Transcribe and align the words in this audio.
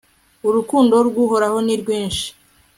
urukundo 0.47 0.95
rw'uhoraho 1.07 1.57
ni 1.65 1.75
rwinshi 1.81 2.27